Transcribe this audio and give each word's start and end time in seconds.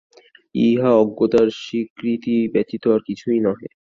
ইহা 0.61 0.91
অজ্ঞতার 1.01 1.47
স্বীকৃতি 1.59 2.35
ব্যতীত 2.53 2.83
আর 2.87 3.01
কিছুই 3.07 3.39
নহে। 3.39 3.67